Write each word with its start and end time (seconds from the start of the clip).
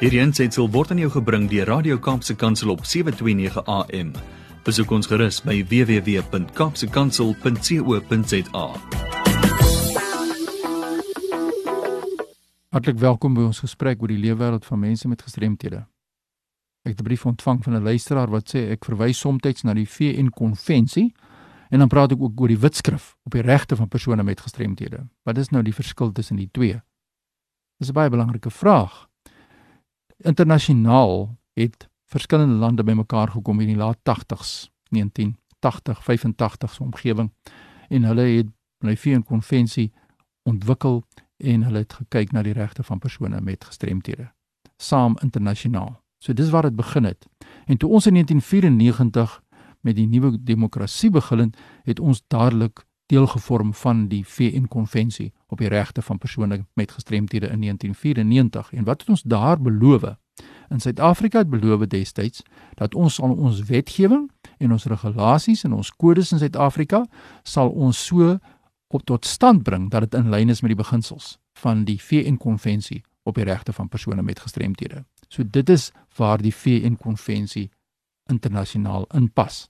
Hierdie 0.00 0.22
aanseit 0.22 0.56
word 0.56 0.94
aan 0.94 1.00
jou 1.02 1.10
gebring 1.12 1.42
deur 1.52 1.68
Radio 1.68 1.98
Kaapse 2.00 2.32
Kansel 2.32 2.72
op 2.72 2.86
7:29 2.88 3.60
AM. 3.68 4.16
Besoek 4.64 4.88
ons 4.96 5.04
gerus 5.06 5.42
by 5.44 5.60
www.kapsekansel.co.za. 5.68 8.64
Hartlik 12.72 12.96
welkom 12.96 13.34
by 13.34 13.42
ons 13.50 13.60
gesprek 13.60 14.00
oor 14.00 14.08
die 14.08 14.22
leefwêreld 14.22 14.64
van 14.64 14.80
mense 14.80 15.08
met 15.08 15.20
gestremthede. 15.20 15.84
Ek 16.82 16.96
het 16.96 17.00
'n 17.00 17.04
brief 17.04 17.26
ontvang 17.26 17.64
van 17.64 17.76
'n 17.76 17.82
luisteraar 17.82 18.30
wat 18.30 18.54
sê 18.54 18.70
ek 18.70 18.84
verwys 18.84 19.18
soms 19.18 19.62
na 19.62 19.74
die 19.74 19.88
VN 19.88 20.30
konvensie 20.30 21.14
en 21.68 21.78
dan 21.78 21.88
praat 21.88 22.12
ek 22.12 22.20
ook 22.20 22.40
oor 22.40 22.48
die 22.48 22.58
wetskrif 22.58 23.16
op 23.22 23.32
die 23.32 23.42
regte 23.42 23.76
van 23.76 23.88
persone 23.88 24.22
met 24.22 24.40
gestremthede. 24.40 25.08
Wat 25.24 25.38
is 25.38 25.48
nou 25.48 25.62
die 25.62 25.74
verskil 25.74 26.12
tussen 26.12 26.36
die 26.36 26.50
twee? 26.50 26.82
Dis 27.78 27.88
'n 27.88 27.92
baie 27.92 28.10
belangrike 28.10 28.50
vraag. 28.50 29.09
Internasionaal 30.22 31.38
het 31.52 31.88
verskillende 32.04 32.54
lande 32.54 32.84
bymekaar 32.84 33.28
gekom 33.28 33.60
in 33.60 33.66
die 33.66 33.76
laat 33.76 33.96
80s, 33.96 34.68
1980, 34.88 36.04
85 36.04 36.74
se 36.74 36.82
omgewing 36.82 37.32
en 37.88 38.04
hulle 38.04 38.22
het 38.22 38.50
die 38.78 38.96
VN 38.96 39.22
konvensie 39.22 39.92
ontwikkel 40.42 41.04
en 41.36 41.62
hulle 41.62 41.78
het 41.84 41.92
gekyk 41.92 42.32
na 42.32 42.42
die 42.42 42.52
regte 42.52 42.82
van 42.82 42.98
persone 42.98 43.40
met 43.40 43.64
gestremthede 43.64 44.30
saam 44.76 45.16
internasionaal. 45.22 46.00
So 46.18 46.32
dis 46.32 46.50
waar 46.50 46.62
dit 46.62 46.76
begin 46.76 47.04
het. 47.04 47.26
En 47.66 47.76
toe 47.76 47.90
ons 47.90 48.06
in 48.06 48.12
1994 48.12 49.40
met 49.80 49.96
die 49.96 50.06
nuwe 50.06 50.42
demokrasie 50.42 51.10
begin 51.10 51.52
het 51.82 52.00
ons 52.00 52.22
dadelik 52.26 52.84
deel 53.10 53.26
gevorm 53.26 53.74
van 53.74 54.06
die 54.08 54.22
VN 54.26 54.68
konvensie 54.70 55.32
op 55.50 55.58
die 55.58 55.68
regte 55.68 56.02
van 56.02 56.18
persone 56.18 56.64
met 56.78 56.92
gestremthede 56.94 57.48
in 57.50 57.60
1994 57.60 58.72
en 58.72 58.84
wat 58.84 59.00
het 59.00 59.10
ons 59.10 59.22
daar 59.22 59.60
beloof? 59.60 60.04
In 60.68 60.80
Suid-Afrika 60.80 61.38
het 61.38 61.50
beloof 61.50 61.86
destyds 61.86 62.42
dat 62.74 62.94
ons 62.94 63.20
al 63.20 63.34
ons 63.34 63.62
wetgewing 63.66 64.30
en 64.58 64.72
ons 64.72 64.84
regulasies 64.84 65.64
en 65.66 65.72
ons 65.72 65.90
kodes 65.90 66.32
in 66.32 66.38
Suid-Afrika 66.38 67.04
sal 67.42 67.70
ons 67.70 68.04
so 68.06 68.38
op 68.90 69.04
tot 69.04 69.26
stand 69.26 69.62
bring 69.62 69.90
dat 69.90 70.06
dit 70.06 70.14
in 70.14 70.30
lyn 70.30 70.48
is 70.48 70.62
met 70.62 70.74
die 70.74 70.82
beginsels 70.82 71.38
van 71.58 71.84
die 71.84 71.98
VN 72.02 72.38
konvensie 72.38 73.02
op 73.22 73.34
die 73.34 73.44
regte 73.44 73.72
van 73.72 73.88
persone 73.88 74.22
met 74.22 74.40
gestremthede. 74.40 75.04
So 75.28 75.42
dit 75.46 75.68
is 75.68 75.90
waar 76.16 76.38
die 76.42 76.54
VN 76.54 76.96
konvensie 76.98 77.70
internasionaal 78.30 79.06
inpas 79.14 79.66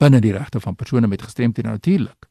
binne 0.00 0.20
die 0.24 0.32
regte 0.32 0.60
van 0.60 0.76
persone 0.76 1.06
met 1.06 1.22
gestremthede 1.22 1.68
natuurlik. 1.68 2.29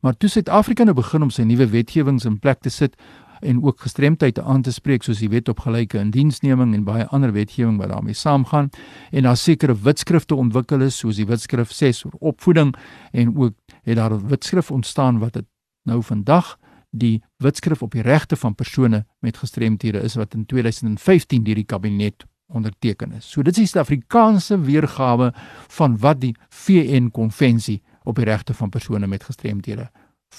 Maar 0.00 0.16
toe 0.16 0.28
Suid-Afrika 0.28 0.84
nou 0.84 0.94
begin 0.96 1.22
om 1.22 1.30
sy 1.30 1.42
nuwe 1.42 1.66
wetgewings 1.68 2.24
in 2.24 2.38
plek 2.38 2.60
te 2.64 2.70
sit 2.72 2.96
en 3.40 3.62
ook 3.64 3.80
gestremdheid 3.80 4.38
aan 4.40 4.62
te 4.62 4.72
spreek 4.72 5.04
soos 5.04 5.20
die 5.20 5.28
wet 5.32 5.48
op 5.48 5.60
gelyke 5.64 5.98
indiensneming 6.00 6.74
en 6.76 6.84
baie 6.84 7.06
ander 7.08 7.32
wetgewing 7.32 7.78
wat 7.80 7.92
daarmee 7.92 8.16
saamgaan 8.16 8.68
en 9.10 9.28
daar 9.28 9.36
sekere 9.36 9.76
wetskrifte 9.82 10.34
ontwikkel 10.34 10.84
is 10.84 10.98
soos 10.98 11.16
die 11.16 11.26
wetskrif 11.28 11.72
6 11.72 12.04
oor 12.04 12.16
opvoeding 12.32 12.74
en 13.12 13.36
ook 13.36 13.54
het 13.82 13.96
daar 13.96 14.14
'n 14.14 14.28
wetskrif 14.28 14.70
ontstaan 14.70 15.18
wat 15.18 15.32
dit 15.32 15.46
nou 15.84 16.02
vandag 16.02 16.58
die 16.90 17.22
wetskrif 17.36 17.82
op 17.82 17.92
die 17.92 18.02
regte 18.02 18.36
van 18.36 18.54
persone 18.54 19.06
met 19.18 19.36
gestremthede 19.36 20.00
is 20.00 20.14
wat 20.14 20.34
in 20.34 20.46
2015 20.46 21.42
deur 21.42 21.54
die 21.54 21.64
kabinet 21.64 22.24
onderteken 22.46 23.12
is. 23.12 23.30
So 23.30 23.42
dit 23.42 23.52
is 23.54 23.58
die 23.58 23.66
Suid-Afrikaanse 23.66 24.60
weergawe 24.60 25.32
van 25.68 25.98
wat 25.98 26.20
die 26.20 26.34
VN 26.48 27.10
konvensie 27.10 27.82
op 28.10 28.18
die 28.20 28.28
regte 28.28 28.54
van 28.54 28.72
persone 28.72 29.08
met 29.10 29.24
gestremthede 29.24 29.88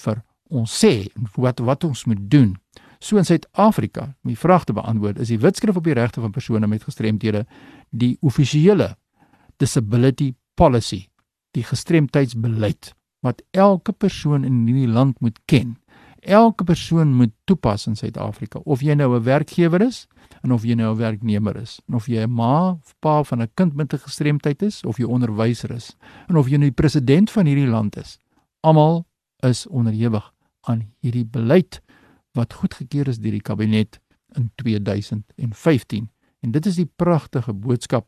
vir 0.04 0.22
ons 0.52 0.72
sê 0.84 1.08
wat 1.36 1.62
wat 1.64 1.84
ons 1.88 2.04
moet 2.04 2.22
doen. 2.30 2.56
So 3.02 3.18
in 3.18 3.26
Suid-Afrika, 3.26 4.12
om 4.22 4.30
die 4.30 4.38
vraag 4.38 4.64
te 4.68 4.76
beantwoord, 4.76 5.18
is 5.18 5.32
die 5.32 5.40
wetskrif 5.42 5.76
op 5.76 5.86
die 5.88 5.96
regte 5.98 6.22
van 6.22 6.30
persone 6.30 6.68
met 6.70 6.84
gestremthede 6.86 7.46
die 7.90 8.16
offisiële 8.20 8.92
disability 9.58 10.34
policy, 10.54 11.08
die 11.56 11.64
gestremdheidsbeleid 11.66 12.92
wat 13.22 13.42
elke 13.50 13.92
persoon 13.92 14.44
in 14.44 14.64
hierdie 14.66 14.90
land 14.90 15.20
moet 15.20 15.38
ken 15.50 15.76
elke 16.22 16.64
persoon 16.64 17.14
moet 17.14 17.32
toepas 17.44 17.86
in 17.86 17.96
Suid-Afrika 17.96 18.60
of 18.64 18.82
jy 18.82 18.94
nou 18.94 19.16
'n 19.16 19.22
werkgewer 19.22 19.82
is 19.82 20.06
en 20.42 20.52
of 20.52 20.64
jy 20.66 20.74
nou 20.74 20.92
'n 20.92 20.98
werknemer 20.98 21.56
is 21.56 21.80
en 21.88 21.94
of 21.94 22.06
jy 22.06 22.22
'n 22.22 22.30
ma 22.30 22.70
of 22.70 22.94
pa 23.00 23.22
van 23.22 23.42
'n 23.42 23.50
kind 23.54 23.74
met 23.74 23.92
'n 23.92 23.98
gestremdheid 23.98 24.62
is 24.62 24.84
of 24.84 24.98
jy 24.98 25.04
onderwyser 25.04 25.70
is 25.70 25.96
en 26.28 26.36
of 26.36 26.48
jy 26.48 26.56
nou 26.56 26.70
die 26.70 26.80
president 26.82 27.30
van 27.30 27.46
hierdie 27.46 27.70
land 27.70 27.96
is 27.96 28.18
almal 28.60 29.06
is 29.40 29.66
onderhewig 29.66 30.32
aan 30.60 30.92
hierdie 31.00 31.24
beleid 31.24 31.80
wat 32.32 32.52
goedgekeur 32.52 33.08
is 33.08 33.18
deur 33.18 33.32
die 33.32 33.40
kabinet 33.40 34.00
in 34.36 34.50
2015 34.54 36.10
en 36.40 36.50
dit 36.50 36.66
is 36.66 36.76
die 36.76 36.90
pragtige 36.96 37.52
boodskap 37.52 38.06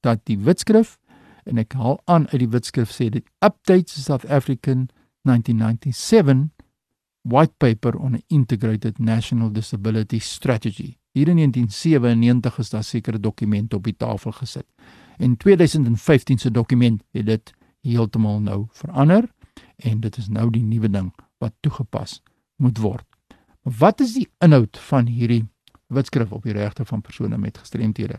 dat 0.00 0.24
die 0.24 0.38
wetskrif 0.38 0.98
en 1.44 1.58
ek 1.58 1.72
haal 1.72 2.00
aan 2.04 2.28
uit 2.32 2.40
die 2.40 2.48
wetskrif 2.48 2.90
sê 2.90 3.10
dit 3.10 3.24
updates 3.44 4.04
South 4.04 4.26
African 4.26 4.88
1997 5.24 6.50
White 7.24 7.54
Paper 7.58 7.96
on 7.96 8.14
an 8.14 8.22
Integrated 8.28 9.00
National 9.00 9.48
Disability 9.48 10.18
Strategy. 10.18 10.98
Hier 11.14 11.28
in 11.28 11.36
1997 11.36 12.58
is 12.58 12.70
daar 12.70 12.84
sekere 12.84 13.20
dokumente 13.20 13.76
op 13.76 13.84
die 13.86 13.94
tafel 13.96 14.32
gesit. 14.32 14.66
En 15.16 15.36
2015 15.36 16.38
se 16.38 16.50
dokument 16.50 17.02
het 17.10 17.26
dit 17.26 17.52
heeltemal 17.86 18.40
nou 18.40 18.64
verander 18.72 19.28
en 19.76 20.00
dit 20.00 20.16
is 20.18 20.28
nou 20.28 20.50
die 20.50 20.62
nuwe 20.62 20.90
ding 20.90 21.12
wat 21.38 21.54
toegepas 21.60 22.18
moet 22.56 22.82
word. 22.82 23.06
Maar 23.62 23.78
wat 23.78 24.00
is 24.00 24.16
die 24.18 24.26
inhoud 24.42 24.78
van 24.88 25.06
hierdie 25.06 25.44
wetskrif 25.86 26.32
op 26.34 26.42
die 26.42 26.56
regte 26.58 26.84
van 26.84 27.00
persone 27.00 27.38
met 27.38 27.62
gestremthede? 27.62 28.18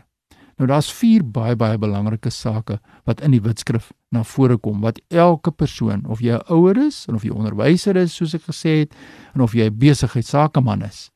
Nou 0.56 0.68
daar's 0.70 0.88
vier 0.88 1.20
baie 1.20 1.56
baie 1.56 1.76
belangrike 1.76 2.32
sake 2.32 2.80
wat 3.04 3.20
in 3.20 3.36
die 3.36 3.44
wetskrif 3.44 3.92
na 4.08 4.24
vore 4.24 4.56
kom 4.56 4.80
wat 4.80 5.02
elke 5.12 5.52
persoon 5.52 6.06
of 6.08 6.24
jy 6.24 6.32
'n 6.32 6.48
ouer 6.48 6.86
is 6.86 7.04
of 7.12 7.22
jy 7.22 7.30
onderwyser 7.30 7.96
is 7.96 8.16
soos 8.16 8.34
ek 8.34 8.48
gesê 8.48 8.88
het 8.88 8.94
en 9.34 9.40
of 9.40 9.52
jy 9.52 9.68
'n 9.68 9.78
besigheidsakeman 9.78 10.82
is 10.82 11.10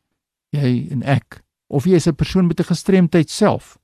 jy 0.53 0.89
en 0.91 1.03
ek 1.03 1.41
of 1.71 1.87
jy 1.87 1.95
is 1.95 2.07
'n 2.07 2.15
persoon 2.15 2.47
met 2.47 2.61
'n 2.61 2.71
gestremdheid 2.73 3.31
self. 3.31 3.79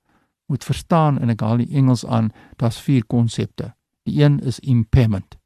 Moet 0.46 0.64
verstaan 0.64 1.18
en 1.18 1.30
ek 1.30 1.40
haal 1.40 1.56
die 1.56 1.74
Engels 1.74 2.06
aan 2.06 2.30
daar's 2.56 2.80
vier 2.80 3.04
konsepte. 3.06 3.74
Die 4.02 4.22
een 4.22 4.38
is 4.40 4.58
impairment. 4.58 5.36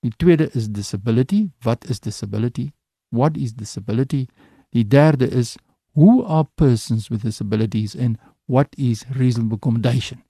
Die 0.00 0.12
tweede 0.16 0.50
is 0.52 0.68
disability. 0.68 1.50
Wat 1.60 1.88
is 1.88 2.00
disability? 2.00 2.72
What 3.08 3.36
is 3.36 3.54
disability? 3.54 4.26
Die 4.68 4.86
derde 4.86 5.28
is 5.28 5.56
who 5.92 6.24
are 6.24 6.48
persons 6.54 7.08
with 7.08 7.22
disabilities 7.22 7.96
and 7.96 8.18
what 8.46 8.66
is 8.76 9.04
reasonable 9.08 9.56
accommodation? 9.56 10.22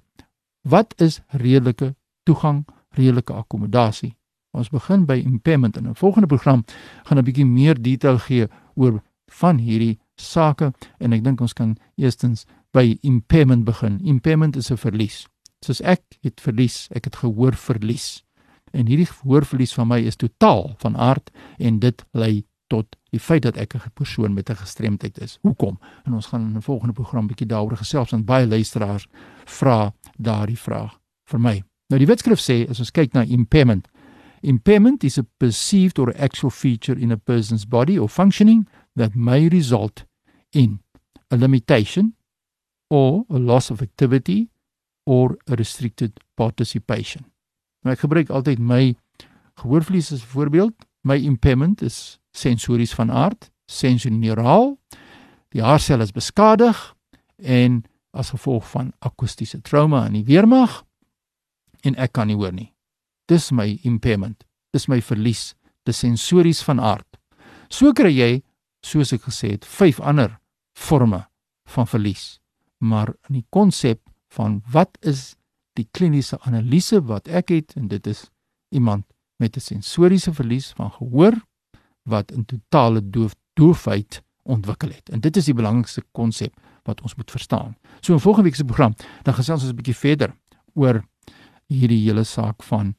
Wat 0.60 0.94
is 1.00 1.20
redelike 1.28 1.94
toegang, 2.22 2.66
redelike 2.88 3.32
akkommodasie? 3.32 4.16
Ons 4.50 4.68
begin 4.68 5.06
by 5.06 5.22
impairment. 5.24 5.76
En 5.76 5.84
in 5.84 5.90
'n 5.90 5.94
volgende 5.94 6.26
program 6.26 6.64
gaan 7.02 7.18
'n 7.18 7.24
bietjie 7.24 7.46
meer 7.46 7.82
detail 7.82 8.18
gee 8.18 8.48
oor 8.74 9.02
van 9.26 9.58
hierdie 9.58 9.98
sake 10.20 10.72
en 10.98 11.12
ek 11.12 11.24
dink 11.24 11.40
ons 11.40 11.52
kan 11.52 11.76
eerstens 11.96 12.46
by 12.72 12.98
impairment 13.02 13.64
begin. 13.64 14.00
Impairment 14.04 14.56
is 14.56 14.70
'n 14.70 14.76
verlies. 14.76 15.26
Soos 15.60 15.80
ek 15.80 16.02
het 16.22 16.40
verlies, 16.40 16.88
ek 16.92 17.04
het 17.04 17.16
gehoor 17.16 17.54
verlies. 17.54 18.24
En 18.72 18.86
hierdie 18.86 19.06
gehoorverlies 19.06 19.74
van 19.74 19.88
my 19.88 19.98
is 19.98 20.16
totaal 20.16 20.74
van 20.78 20.96
aard 20.96 21.30
en 21.58 21.78
dit 21.78 22.04
lei 22.12 22.44
tot 22.70 22.96
die 23.10 23.20
feit 23.20 23.42
dat 23.42 23.56
ek 23.56 23.74
'n 23.74 23.90
persoon 23.94 24.34
met 24.34 24.50
'n 24.50 24.56
gestremdheid 24.56 25.18
is. 25.18 25.38
Hoekom? 25.42 25.78
En 26.04 26.14
ons 26.14 26.26
gaan 26.26 26.40
in 26.40 26.56
'n 26.56 26.62
volgende 26.62 26.92
program 26.92 27.26
bietjie 27.26 27.46
daaroor 27.46 27.76
gesels 27.76 28.10
want 28.10 28.24
baie 28.24 28.46
luisteraars 28.46 29.06
vra 29.44 29.92
daardie 30.18 30.58
vraag 30.58 31.00
vir 31.24 31.40
my. 31.40 31.62
Nou 31.88 31.98
die 31.98 32.06
wetskrif 32.06 32.38
sê 32.38 32.68
as 32.70 32.78
ons 32.78 32.90
kyk 32.90 33.12
na 33.12 33.22
impairment, 33.22 33.88
impairment 34.40 35.04
is 35.04 35.18
a 35.18 35.26
perceived 35.36 35.98
or 35.98 36.14
actual 36.16 36.50
feature 36.50 37.00
in 37.00 37.12
a 37.12 37.16
person's 37.16 37.66
body 37.66 37.98
or 37.98 38.08
functioning 38.08 38.68
that 38.96 39.14
may 39.14 39.48
result 39.48 40.04
in 40.52 40.80
a 41.30 41.36
limitation 41.36 42.14
or 42.90 43.24
a 43.30 43.38
loss 43.38 43.70
of 43.70 43.82
activity 43.82 44.48
or 45.06 45.38
a 45.48 45.54
restricted 45.54 46.18
participation. 46.36 47.24
Nou 47.84 47.94
ek 47.94 48.04
gebruik 48.04 48.32
altyd 48.34 48.60
my 48.60 48.94
gehoorverlies 49.60 50.12
as 50.12 50.24
voorbeeld. 50.26 50.74
My 51.06 51.16
impairment 51.16 51.82
is 51.82 52.18
sensories 52.36 52.92
van 52.94 53.10
aard, 53.10 53.48
sensorieuraal. 53.70 54.74
Die 55.54 55.62
haarsel 55.64 56.04
is 56.04 56.12
beskadig 56.12 56.76
en 57.40 57.82
as 58.12 58.32
gevolg 58.34 58.66
van 58.70 58.92
akoestiese 59.06 59.62
trauma 59.62 60.04
in 60.08 60.18
die 60.18 60.26
weermag 60.26 60.82
en 61.86 61.96
ek 61.96 62.12
kan 62.18 62.28
nie 62.28 62.36
hoor 62.36 62.52
nie. 62.52 62.72
Dis 63.30 63.50
my 63.54 63.78
impairment. 63.86 64.44
Dis 64.74 64.86
my 64.90 65.00
verlies, 65.02 65.54
dis 65.86 66.02
sensories 66.02 66.60
van 66.66 66.82
aard. 66.82 67.06
So 67.70 67.94
kry 67.96 68.12
jy, 68.12 68.30
soos 68.84 69.14
ek 69.14 69.24
gesê 69.28 69.54
het, 69.56 69.66
vyf 69.66 70.00
ander 70.02 70.36
forme 70.80 71.28
van 71.64 71.86
verlies. 71.86 72.40
Maar 72.78 73.12
in 73.28 73.40
die 73.40 73.46
konsep 73.48 74.00
van 74.32 74.62
wat 74.72 74.96
is 75.00 75.34
die 75.78 75.86
kliniese 75.90 76.38
analise 76.48 77.02
wat 77.08 77.28
ek 77.28 77.52
het 77.52 77.76
en 77.78 77.88
dit 77.92 78.06
is 78.06 78.28
iemand 78.74 79.04
met 79.36 79.56
'n 79.56 79.60
sensoriese 79.60 80.32
verlies 80.32 80.72
van 80.76 80.90
gehoor 80.90 81.36
wat 82.02 82.32
in 82.32 82.44
totale 82.44 83.10
doof 83.10 83.34
doofheid 83.54 84.22
ontwikkel 84.42 84.88
het. 84.88 85.08
En 85.08 85.20
dit 85.20 85.36
is 85.36 85.44
die 85.44 85.54
belangrikste 85.54 86.02
konsep 86.12 86.60
wat 86.82 87.00
ons 87.00 87.14
moet 87.14 87.30
verstaan. 87.30 87.76
So 88.00 88.12
in 88.12 88.20
volgende 88.20 88.48
week 88.48 88.56
se 88.56 88.64
program 88.64 88.94
dan 89.22 89.34
gesels 89.34 89.62
ons 89.62 89.70
'n 89.70 89.76
bietjie 89.76 89.96
verder 89.96 90.36
oor 90.74 91.04
hierdie 91.66 92.04
hele 92.04 92.24
saak 92.24 92.62
van 92.62 92.94